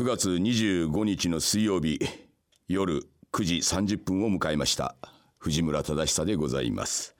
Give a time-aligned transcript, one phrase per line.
[0.00, 1.98] 9月25日の水曜日
[2.68, 4.96] 夜9時30分を迎えました。
[5.36, 7.14] 藤村忠久でございます、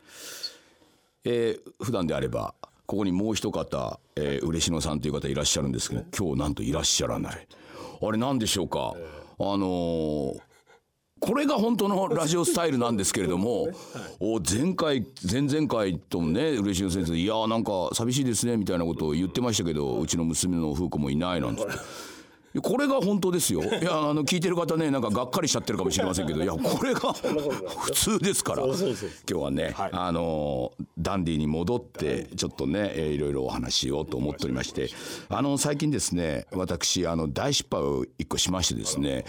[1.26, 2.54] えー、普段であれば
[2.86, 7.46] ここにもう一方、えー、嬉野さんという方いらっしゃるんですけど今日なんといらっしゃらない。
[8.00, 8.94] あれ何でしょうか？
[9.38, 10.40] あのー
[11.22, 13.68] これが本当のラジオスタイルなんですけれども、
[14.20, 21.62] お前回前々回ともね嬉野先生いやーなんか寂しいですねみたいなことを言ってましたけどうちの娘の風子もいないなんて。
[22.62, 23.62] これが本当ですよ。
[23.62, 28.64] いや、あの、聞いてる方ね、なんかがっかりしちゃってるかもしれませんけど、いや、これが普通ですから。
[28.64, 34.88] 今日はね、はい、あの、ダンディに戻って、ちょっとね、えー、いろいろお話ししようと思っておりまして、
[35.28, 39.24] あの、最近ですね、私、あの、大失敗を一個しましてですね、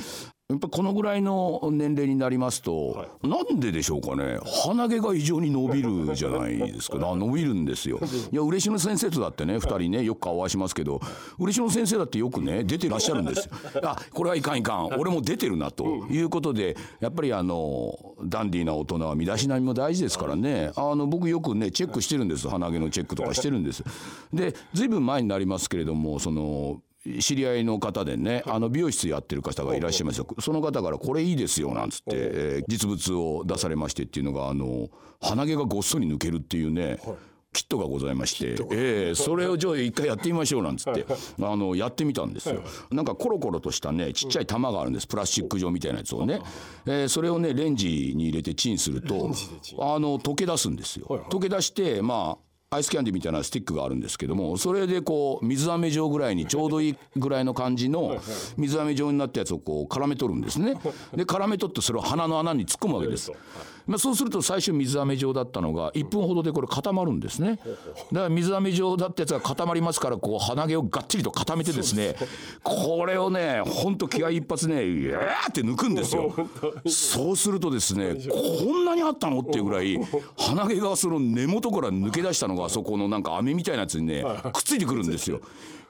[0.52, 4.38] やっぱこのぐらいの年齢になりますと、はい、なんででしょうかね。
[4.66, 6.98] 鼻毛が異常に伸びるじゃないですか。
[6.98, 8.00] 伸びるんですよ。
[8.32, 11.00] いや嬉野先生とだってね2人ねよく顔合わしますけど
[11.40, 13.52] 嬉野先生だってよくね出てらっしゃるんですよ。
[13.88, 14.88] あこれはいかんいかん。
[14.98, 20.72] 俺も出てるなということでやっぱりあのダンディーな大人は身だしなみも大事ですからね。
[20.76, 22.50] あの僕よくねチェックしてるんです。
[22.50, 23.86] 鼻毛のチェックとかしてるんです。
[24.34, 26.82] でずいぶん前になりますけれどもその
[27.20, 30.28] 知り合いの方でね、あの美容室やってる方がいらっしゃいますよ。
[30.40, 37.00] その方からこれいいですよなんつって、えー、実物を出されましてっていうのが、あの、鼻毛がごっそり抜けるっていうね、
[37.54, 41.06] キットがございまして、ええー、それをじゃあ一回やってみましょうなんつって、
[41.42, 42.62] あの、やってみたんですよ。
[42.92, 45.08] なんかコロコロとしたね、ちっちゃい玉があるんです。
[45.08, 46.40] プラスチック状みたいなやつをね。
[46.86, 49.32] えー、それをね、レンジに入れてチンすると、
[49.80, 51.08] あの、溶け出すんですよ。
[51.32, 58.18] 溶け出して、まあ、アイスキャンディーみたいなスティックがあるんですけどもそれでこう水飴状ぐらいにちょうどいいぐらいの感じの
[58.56, 60.76] 水飴状になったやつをこう絡め取るんですね。
[61.14, 63.30] で絡め取ってそれを鼻の穴に突っ込むわけです、
[63.88, 67.60] まあ、そうすると最初水飴状だったのが1分ほどでこれ固まるんですね。
[68.12, 72.16] だから水飴状だったやつが固まりますからこう鼻毛をがっちりと固めてですね
[72.64, 76.34] これをねほんと気合一発ねいやーって抜くんですよ。
[76.88, 79.98] そうするとですねこんなにあったのっていうぐらい
[80.38, 85.42] 鼻毛がその根元から抜け出したのがあそこのなんか網みたいなやつにねくっついてくるんですよ。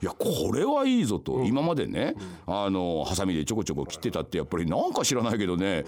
[0.01, 2.16] いやこれはいいぞと、今までね
[2.47, 5.85] あのハサミでちょこちょこ切ってたってやっぱりなんか知らないけどね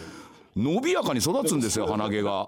[0.56, 2.47] 伸びやかに育つんですよ 鼻毛が。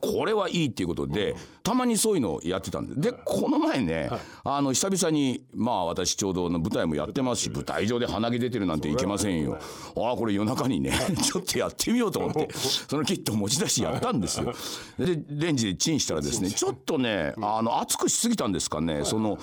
[0.00, 4.10] これはいいっていうことでたまにそういうのをやってたんででこの前ね
[4.44, 9.58] あの久々にまあ私ちょうど舞台もやってますし舞台上で鼻毛出てるなんていけませんよ。
[9.96, 10.92] ああこれ夜中にね
[11.22, 14.52] ちょっとやってみようと思ってそのキットを持ち出してやったんですよ。
[14.98, 19.04] でレンジでチンしたらですねちょっとねあの熱くしすぎたんですかね。
[19.04, 19.38] その。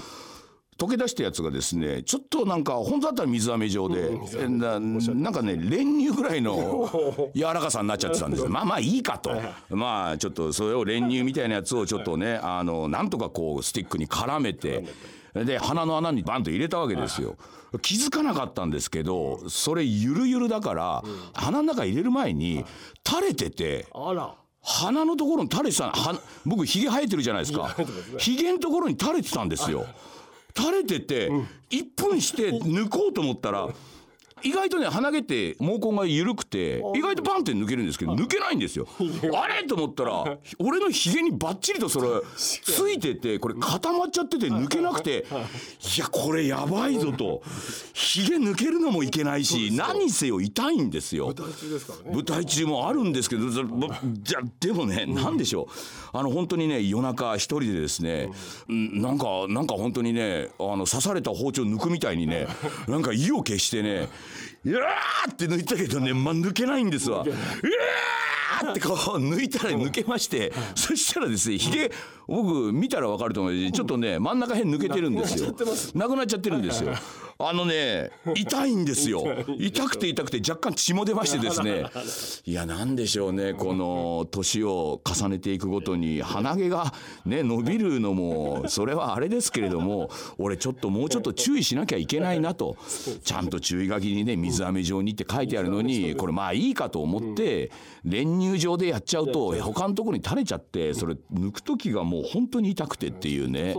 [0.81, 4.09] 溶け出したやつがですねちょっとなんか本当だったら水飴状で、
[4.50, 9.31] ななんかね練乳ぐらいの柔らかさになっちゃってたんです まあまあいいかと。
[9.70, 14.86] まあちょっとそれを練乳みたいなやつをちょっとねあのなんとかこうスティックに絡めて。
[15.34, 17.38] で鼻の穴にバンと入れたわけですよ。
[17.81, 21.03] 気づかなかったんですけどそれゆるゆるだから
[21.34, 22.66] 鼻の中入れる前に
[23.08, 24.36] 垂れててあら。
[24.64, 27.74] 鼻のところに垂れてたは僕ひげ生えてるじゃないですか。
[28.18, 29.86] ひげのところに垂れてたんですよ
[30.56, 31.29] 垂れてて
[31.69, 33.69] 1分して抜こうと思ったら
[34.44, 38.88] 意外とね鼻毛って毛根が緩くて意外とバンって抜けるんですけど抜けないんですよ。
[39.35, 45.25] あれと思ったら俺のひげにバッチリとそれついててこれ固まっちゃってて抜けなくて
[45.97, 46.00] い。
[46.00, 47.41] やこれやばいぞと。
[47.94, 51.34] ひげ抜けるのもいけないし何せよ痛いんですよ。
[52.12, 55.68] 舞台中もあるんですけどじゃでもね何でしょ
[56.13, 56.18] う。
[56.18, 58.29] あの本当にね夜中一人でですね
[58.68, 59.02] うん。
[59.02, 62.47] なんかなんか本当にねあの刺された包丁抜くみたいにね
[62.88, 64.09] なんか意を決してね
[64.63, 67.23] うわーって抜いたけどね、まあ、抜けないんですわ。
[67.25, 71.91] うわーってこう抜いたら抜けまして、そしたらですね、ひげ、
[72.27, 75.55] 僕見たらわかると思うけどちょっとね、真ん中辺抜けてるんですよ。
[75.95, 76.94] なくなっちゃってるんですよ。
[77.50, 79.24] あのね、痛いんですよ。
[79.57, 81.85] 痛くて痛くて若干血も出ましてですね。
[82.46, 86.94] いや、なんでしょうね、この年を重ねていくごとに鼻毛が
[87.25, 92.78] ね、伸びるのも、それはあれですけれども、俺ちょっともうちょっと注意しなきゃいけないなと。
[93.24, 97.72] ちゃんと注意書きにね、水飴状にって書いてあるのに、これまあいいかと思って、
[98.03, 103.76] 練乳状でやっちゃうと、他のところに垂れちゃって、それ抜く時がもう本当に痛くてっていうね。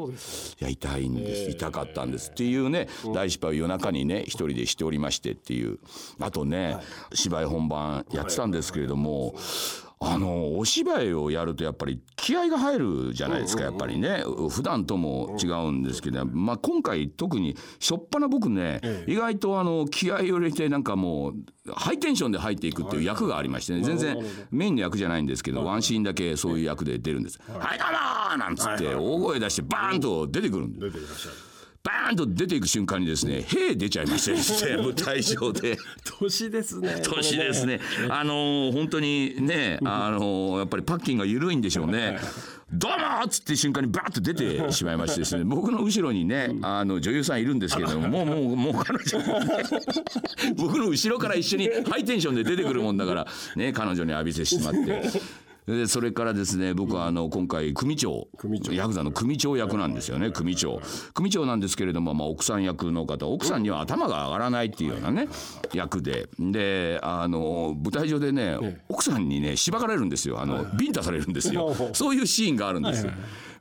[0.60, 1.50] いや、痛いんです。
[1.50, 5.78] 痛かったんですっていうね、大失敗を夜中にね、一人でしておりましてっていう。
[6.20, 6.76] あとね、
[7.12, 9.34] 芝居本番やってたんですけれども、
[10.04, 14.24] あのお芝居をやるとやっぱり気合が入るじゃないですかやっぱりね。
[14.50, 24.18] 普段とも違うんですけど、まあ、今回特にしょっぱな僕ね意外とあの気合を入れてなんかもうハイテンションで入っていくっていう役がありましてね全然
[24.50, 27.38] メインの役じゃないんですけどワンシーンだけそういう役で出るんです。
[27.46, 27.78] はい。
[27.78, 31.51] どうもーなんつって大声出してバーンと出てくるんで出ていらっしゃる
[31.84, 35.76] バーンと出ていく瞬間にですね、兵出ちゃいましてですね、舞台上で。
[36.04, 37.02] 年ですね。
[37.02, 37.80] 年ですね。
[38.08, 42.18] あのー本当にね、あのーやっぱりパッキンが緩いんでしょうね。
[42.72, 49.18] どうもっつって瞬間にバーッと出てしまいましてですね僕の後ろにねあの女優さんいるんですけれどももうもうもう彼女
[50.56, 53.26] 僕の後ろから一緒にハイテンションで出てくるもんだから
[53.56, 55.02] ね彼女に浴びせしまって。
[55.66, 58.26] でそれからですね僕はあの今回組長
[58.70, 60.80] ヤクザの組長役なんですよね組長。
[61.14, 65.28] 組長なんですけれども、まあ、奥さん役の方奥さんには頭が上がらないっていうようなね
[65.72, 66.28] 役で。
[66.38, 68.56] であの舞台上でね
[68.88, 70.40] 奥さんにねしばかれるんですよ。
[70.40, 71.74] あのビンタされるんですよ。
[71.94, 73.12] そういうシーンがあるんですよ。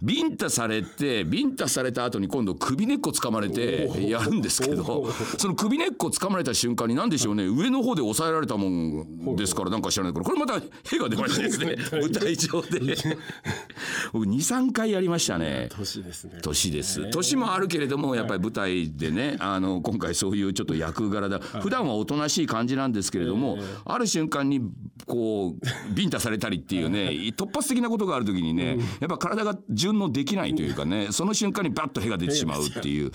[0.01, 7.45] ビンタされてビンタされた後に今度首根っこ掴まれてやるんですけどその首根っこ掴まれた瞬間に何でしょうね。
[7.45, 11.75] 上の方で押さえられたもんですからなんか知らないけどこれまた屁が出ましてですね。
[11.91, 12.95] 舞台上で。
[14.13, 15.69] 僕23回やりましたね。
[15.71, 16.39] 年ですね。
[16.41, 17.09] 年です。
[17.11, 24.61] 年もあるけれどもやっぱり舞台でねあの今回そういうちょっと役柄だ普段はおとなしい感じなんですけれどもある瞬間に
[25.05, 29.57] こうビンタされたりっていうね 突発的なことがある時にねやっぱ体が
[29.91, 33.11] 順応できないというかねその瞬間にバッと屁が出てしまうっていう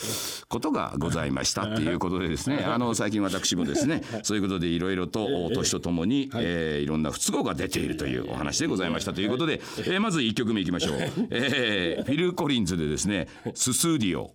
[0.49, 2.65] ことがございましたっていうことでですね。
[2.67, 10.97] あの最近私もですねそういうことでいろいろと年とともにえーいろんな不都合が出ているというお話でございましたということでえーまず1曲目いきましょう。
[11.31, 14.35] えーフィル・コリンズでですね「ススーディオ」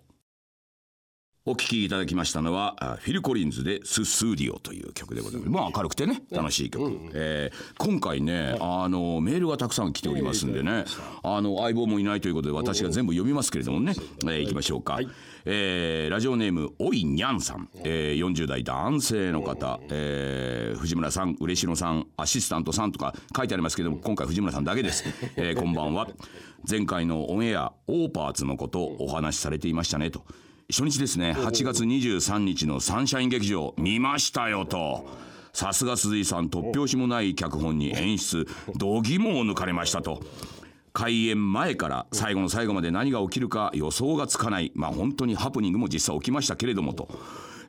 [1.43, 5.49] お聴きいただきましたのはあフィル・コリンズで「ススーディオ」という曲でございます。
[5.49, 6.95] まあ明るくてね楽しい曲。
[7.13, 10.85] えー今回ねあのメールがたくさん来ておりますんでね
[11.23, 13.93] あの相棒もいないということで私が全部読みますけれどもね
[14.23, 14.47] えーい。
[14.47, 14.99] きましょうか。
[15.45, 25.05] えーラジオネームおいにゃんさん、えー40代男性の方、えー藤村さん嬉野さんアシスタントさんとか書いてありますけども今回藤村さんだけです、
[25.37, 26.07] えーこんばんは。
[26.69, 30.23] 前回のオンエアオーパーツのことをお話しされていましたねと
[30.71, 31.33] 初日ですね。
[31.33, 35.05] 8月23日のサンシャイン劇場見ましたよと。
[35.51, 38.47] さすが鈴井さん突拍子もない脚本に演出
[38.77, 40.21] 度肝を抜かれましたと。
[40.93, 44.71] 開演前から最後の最後まで何が起きるか予想がつかない。
[44.73, 47.09] まあ本当にハプニングも実際起きましたけれどもと。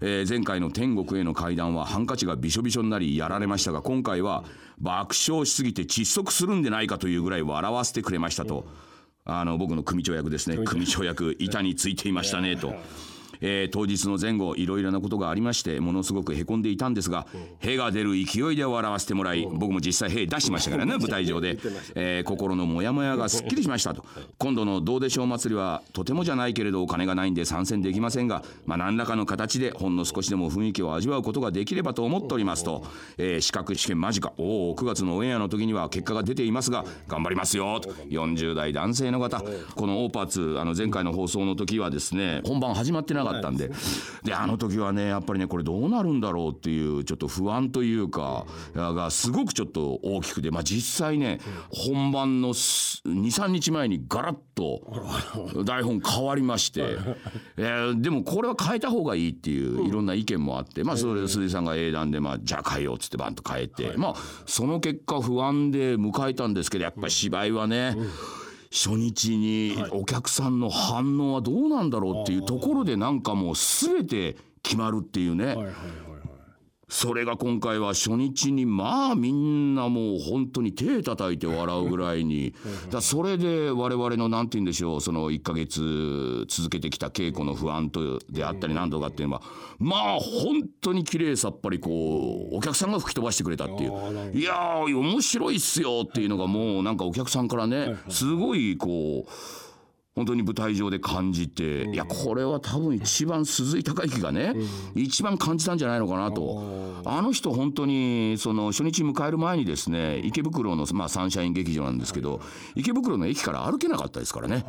[0.01, 4.45] えー前回の天国への階段はハンカチがびしょびしょになりやられましたが今回は
[4.81, 8.67] 爆笑しすぎて窒息するんでないかというぐらい笑わせてくれましたと
[9.25, 12.75] あの僕の組長役ですね組長役板についていましたねと。
[13.43, 17.27] えー当日の前後いろいろなことがありましてものすごくへこんでいたんですが
[17.59, 21.59] 屁が出る勢いで笑わせてもらい僕も実際屁出しましたからね舞台上で、
[21.95, 24.05] えー心のモヤモヤがすっきりしましたと。
[24.39, 32.85] 今度の「どうでしょう祭り」はとてもじゃないけれどお金がないんで参戦できませんが、まあ、何らかの形でほんの少しでも雰囲気を味わうことができればと思っておりますと、
[33.19, 34.33] えー資格試験間近。
[34.39, 37.91] おお9月のオンエアの時には結果が出ていますが頑張りますよと。
[38.09, 39.43] 40代男性の方。
[39.75, 43.71] このオーパーツあの前回の放送の時はですね本番始まってなかったんで。
[44.25, 51.41] であの時はねやっぱりねこれどうなるんだろうっていうちょっと不安というかがすごくちょっと大きくてまあ実際ね
[51.71, 56.97] 本番の23日前にガラッと台本変わりまして、
[57.57, 64.15] えーでもこれは変えた方がいいっていういろんな意見もあって、まあそれで鈴井さんが英断で、まあ、じゃあ変えようっつってバンと変えて、まあ
[64.47, 67.97] その結果不安で迎えたんですけどやっぱり芝居はね、
[68.73, 76.12] 初日にお客さんの反応はどうなんだろうっていうところでなんかもう全て決まるっていうね、はいはいはいはい。
[76.93, 82.55] それが今回は初日にまあみんなもう本当に手叩いて笑うぐらいに。
[82.91, 89.43] だそれで我々のなんて言うんでしょうその1ヶ月続けてきた稽古の不安とであったり何とかっていうのは
[89.79, 94.39] まあ本当に綺麗さっぱりこうお客さんが吹き飛ばしてくれたっていう。
[94.39, 99.62] いやー面白いっすよっていうのがもうなんかお客さんからねすごいこう。
[100.15, 104.55] 本当に舞台上で感じて、いやこれは多分一番鈴井孝之がね、
[104.95, 107.03] 一番感じたんじゃないのかなと。
[107.05, 112.41] あの人本当にその初日迎える前にですね池袋の、まあ、サンシャイン劇場なんですけど
[112.77, 114.65] 池袋の駅から歩けなかったですからね。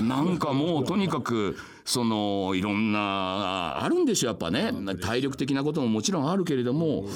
[0.00, 4.72] なんかもうとにかくそのいろんなあるんでしょやっぱね。
[5.02, 7.06] 体力的なことももちろんあるけれども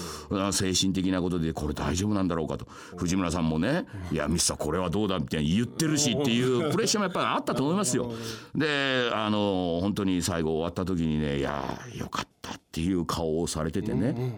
[0.52, 2.66] 精神的なことでこれ大丈夫なんだろうかと。
[2.96, 8.12] 藤村さんもね「いやミスターこれはどうだ」みたいに言ってるしっていうプレッシャーもやっぱりあったと思いますよ。
[8.54, 14.34] であの本当に最後終わった時にね「いやよかった」っていう顔をされててね。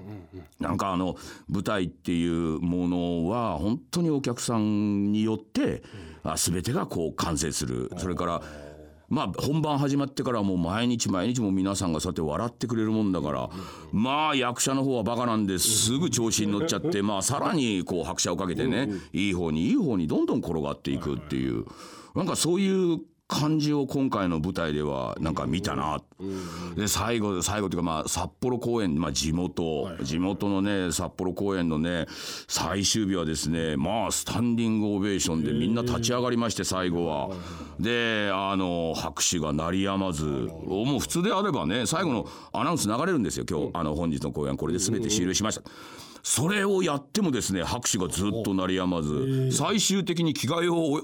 [0.60, 1.16] なんかあの
[1.48, 5.82] 舞台っていうものは本当にお客さんによって
[6.22, 7.90] あ全てがこう完成する。
[7.96, 8.42] それから
[9.10, 13.50] まあ本番始まってからもう毎日毎日も皆さんがそうやって笑ってくれるもんだから
[13.92, 21.66] まあ役者の方はバカなんですぐ調子に乗っちゃってまあさらにこう拍車をかけてねいい方にいい方にどんどん転がっていくっていう。
[22.14, 22.98] なんかそういう
[23.30, 26.02] 感じを今回の舞台ではなんか見たな、
[26.74, 32.06] で最後最後というかまあ札幌公演、まあ、地元、地元のね札幌公演のね
[32.48, 37.30] 最終日はですねまあスタンディングオベーションでみんな立ち上がりまして最後は。
[37.78, 40.24] であの拍手が鳴りやまず。
[40.24, 43.70] もう普通であればね最後のアナウンス流れるんですよ今日。
[43.74, 45.62] あの本日の公演これで全て終了しました。
[46.22, 51.02] それをやってもですね拍手がずっと鳴りやまず最終的に着替えをもう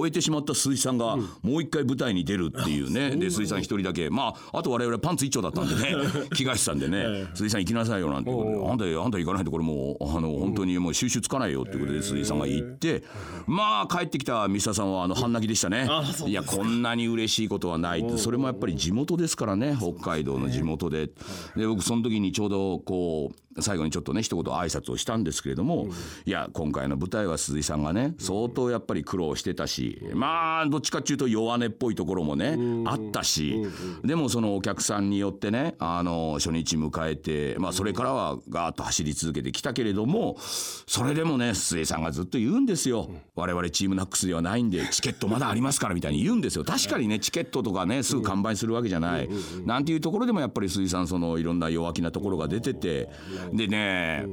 [0.00, 0.98] 終えてしまった鈴木さん。
[0.98, 3.16] がもう一回舞台に出るっていうね。
[3.16, 4.10] で鈴木さん一人だけ。
[4.10, 5.94] まああと我々パンツ一丁だったんでね。
[6.34, 7.28] 着替えてたんでね。
[7.34, 8.70] 鈴木さん行きなさいよなんてことで。
[8.70, 13.04] あんたあんた行かないとこれもうあの本当にもう収集つかないよってことで鈴木さんが行って。
[13.46, 15.88] まあ帰ってきた三田さんはあの半泣きでしたね。
[16.26, 19.76] いやこんなに嬉しいことはないそれもやっぱり地元ですからね。
[19.78, 21.08] 北海道の地元で。
[21.56, 25.88] で僕その時にちょうどこう最後にちょっとね一言挨拶をしたんですけれども、
[26.24, 33.66] いや今回の舞台は鈴井さんがね相当やっぱり苦労してたし、まあどっちかっていうと弱音っぽいところもね、あったし、
[34.04, 46.64] でもそのお客さんによってねあの初日迎えて、まあ、それからはガーッと走り続けてきたけれどもそれでもね鈴井さんがずっと言うんですよ、我々チームナックスではないんでチケットまだありますからみたいに言うんですよ。
[46.64, 49.28] 確かにねチケットとかねすぐ完売するわけじゃない、
[49.64, 53.08] なんていうところでもやっぱり鈴井さんそのいろんな弱気なところが出てて
[53.52, 54.26] でね、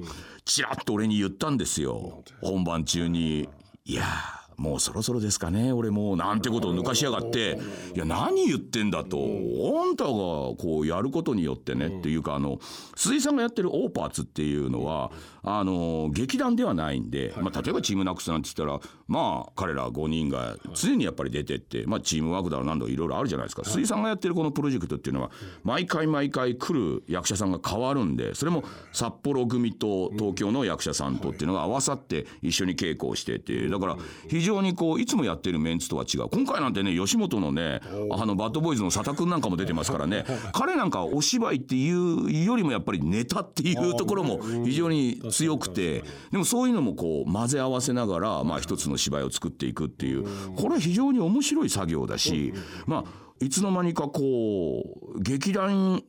[0.46, 2.24] ちらっと俺に言ったんですよ。
[2.42, 3.50] 本番中に。
[3.86, 4.04] いや
[4.58, 5.72] もうそろそろですかね。
[5.72, 7.60] 俺もうなんてことを抜かしやがって。
[7.96, 9.18] いや何言ってんだと。
[9.18, 12.60] あんたがこうやることによってねっていうかあの
[12.96, 15.12] 鈴井さんがやってるオーパーツっていうのは
[15.44, 23.64] あの劇団ではないんで、まあ、例えばチームナックスなんて言ったらまあ彼ら5人が常にやっぱり出てって、まあ、チームワークだろう何度いろいろあるじゃないですか。
[23.64, 25.32] 鈴井さんがやってるこのプロジェクトっていうのは
[25.64, 33.98] 毎回毎回来る役者さんが変わるんでそれも札幌組と東京の役者さんとっていうのが合わさって一緒に稽古をしててだから
[34.30, 36.30] 非常にこういつもやってるメンツとは違う。
[36.30, 40.26] 今回なんてね吉本のねあのバッドボーイズの佐田君なんかも出てますからね。
[40.54, 46.04] 彼なんかお芝居っていうよりもやっぱりネタっていうところも非常に強くて。
[46.32, 50.26] でもそういうのもこう混ぜ合わせながらまあ一つの芝居を作っていくっていう。
[50.56, 52.54] これは非常に面白い作業だし
[52.86, 56.02] まあいつの間にかこう劇団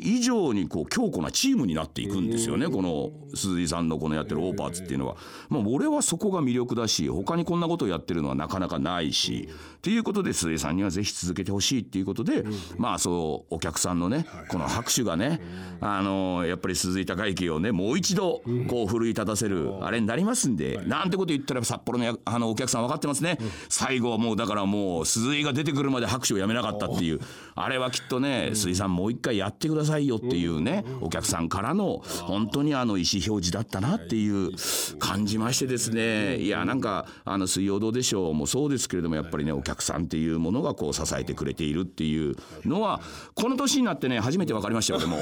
[0.00, 5.16] 以上にこう強固なチームになっていくんですよねこの鈴井さんのこのやってるオーパーツっていうのは。
[5.48, 12.44] まあ俺はそこが魅力だし他にこんなことをやってるのはなかなかないしっていうことで鈴井さんにはぜひ続けてほしいっていうことで
[12.76, 15.40] まあそうお客さんのねこの拍手がね
[15.80, 23.38] あのやっぱり鈴井孝之をねもう一度こう奮い立たせるあれになりますんでなんてこと言ったら札幌のあのお客さん分かってますね。
[23.68, 27.20] 最後はもうだからもう鈴井が出てくるまで拍手をやめなかったったっていう。
[27.54, 34.52] あれはきっとね水産もう一回やってくださいよっていうねお客さんからの本当にあの意思表示だったなっていう
[34.98, 36.38] 感じましてですね。
[36.38, 43.00] いやなんかあの水曜どうでしょうもそうですけれどもやっぱりねお客さんっていうものがこう支えてくれているっていうのは
[43.34, 45.18] この年になってね初めて分かりましたよでも。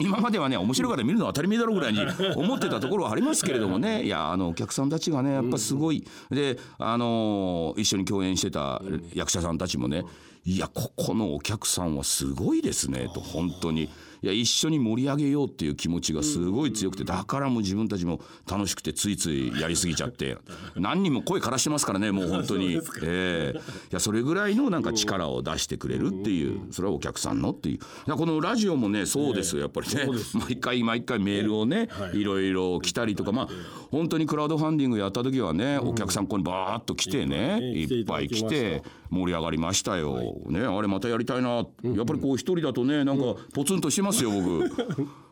[0.00, 2.00] 今まではね面白いから見るのは当たり前だろうぐらいに
[2.36, 4.02] 思ってたところはありますけれどもね。
[4.02, 6.04] いやあのお客さんたちがねやっぱすごい。
[6.30, 8.82] であの一緒に共演してた
[9.14, 10.04] 役者さんたちもね
[10.48, 13.90] いやここのお客さんはすごいですねと本当に。
[14.22, 20.38] いや一緒に盛り上げようっていう気持ちがすごい強くてだからもう自分たちも楽しくてついついやりすぎちゃって
[20.76, 23.60] 何人も声からしてますからねもう本当に、えー、い
[23.90, 27.76] やそれぐらいのなんか力を出してくれるっていうそれはお客さんのっていう。
[27.76, 30.06] いやこのラジオもねそうですよやっぱりね。
[30.34, 32.28] 毎回毎回メールをねい。
[32.28, 33.48] ろいろ来たりとかまあ
[33.90, 40.36] 本当にクラウドファンディングやった時はねお客さんここにバーッと来てねいっぱい来て盛り上がりましたよ。
[40.46, 41.48] ねあれまたやりたいな。
[41.48, 44.70] やっぱりこう一人だとねなんかポツンとしてますよ僕。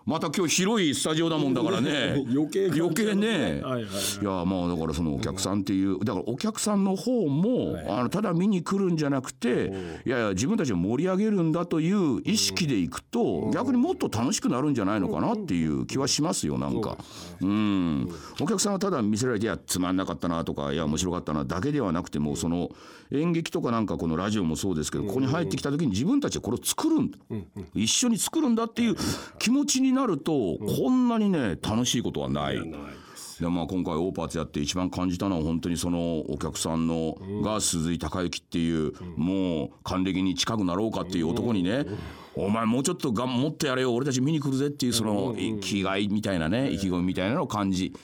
[0.07, 2.25] また今日広いスタジオだもんだからね。
[2.33, 3.87] 余計余計ね、はいはい、い。
[4.25, 9.73] やまあだからそのお客さんっていうだからお客さんの方も、はい、あのただ見に来るんじゃなくて
[10.07, 16.97] いやいや自分たちを盛り上げるんだという意識でいくと逆にもっと楽しくなるんじゃないのかなっていう気はしますよなんか。
[17.41, 18.09] うん。
[18.41, 22.71] お客さんはただ見せられていやつまんなかったなとかいや面白かったなだけではなくてもその
[23.11, 27.19] 演劇とかなんかこのラジオもそうですけどここに入ってきた時に自分たちはこれを作るんだ。
[27.75, 28.97] 一緒に作るんだっていう
[29.39, 32.61] 気持ちになるとこんなにね楽しいことはない。
[33.41, 41.85] でまあ、今回オーパーツやって一番感じたのは本当にそのお客さんのが鈴井孝之っていうもう還暦に近くなろうかっていう男にね
[42.35, 47.95] お前もうちょっとがもっとやれよ俺たち見に来るぜっていうその気概みたいなね意気込みみたいなのを感じ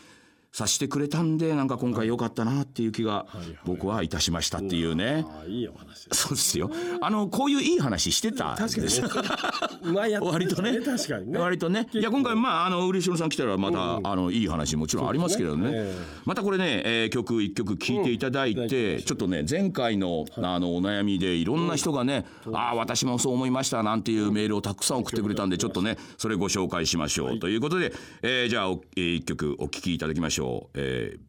[0.52, 3.26] さしてくれたんでなんか今回良かったなっていう気が
[3.64, 5.24] 僕はいたしましたっていうね。
[5.48, 6.08] いいお話。
[6.12, 6.70] そうですよ。
[7.00, 10.78] あのこういういい話してたん確かに 割とね。
[10.80, 11.38] 確かにね。
[11.38, 11.88] 割とね。
[11.92, 15.90] いや今回まああの嬉野さん来たらまた、あのいい話もちろんありますけどね。
[16.24, 27.92] またこれね、えー曲一曲聴いていただいて、ちょっとね前回の,、あのお悩みでいろんな人がね、ああ私もそう思いましたなんていうメールをたくさん送ってくれたんでちょっとねそれご紹介しましょう、ということで、
[28.22, 30.41] えーじゃあ一曲お聴きいただきましょう、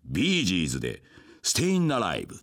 [0.05, 1.01] ビージーズで
[1.41, 2.35] 「ステイン・ナ・ライブ」